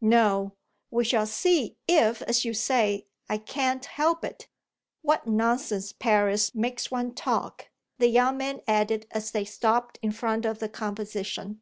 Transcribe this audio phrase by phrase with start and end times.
[0.00, 0.56] "No;
[0.90, 4.48] we shall see if, as you say, I can't help it.
[5.02, 7.68] What nonsense Paris makes one talk!"
[8.00, 11.60] the young man added as they stopped in front of the composition.